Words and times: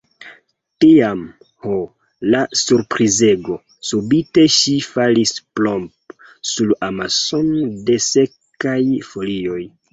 Tiam, 0.83 1.19
ho, 1.65 1.75
la 2.35 2.39
surprizego!, 2.61 3.59
subite 3.91 4.47
ŝi 4.57 4.75
falis 4.87 5.37
plomp! 5.61 6.19
sur 6.55 6.75
amason 6.91 7.55
da 7.91 8.03
sekaj 8.11 8.83
folioj. 9.13 9.65